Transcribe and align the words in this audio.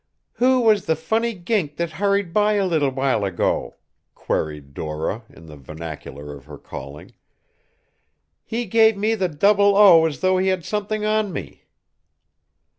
"Who 0.37 0.61
was 0.61 0.87
the 0.87 0.95
funny 0.95 1.35
gink 1.35 1.77
that 1.77 1.91
hurried 1.91 2.33
by 2.33 2.53
a 2.53 2.65
little 2.65 2.89
while 2.89 3.23
ago?" 3.23 3.75
queried 4.15 4.73
Dora, 4.73 5.25
in 5.29 5.45
the 5.45 5.55
vernacular 5.57 6.35
of 6.35 6.45
her 6.45 6.57
calling. 6.57 7.11
"He 8.43 8.65
gave 8.65 8.97
me 8.97 9.13
the 9.13 9.29
double 9.29 9.77
O 9.77 10.07
as 10.07 10.21
though 10.21 10.39
he 10.39 10.47
had 10.47 10.65
something 10.65 11.05
on 11.05 11.31
me." 11.31 11.65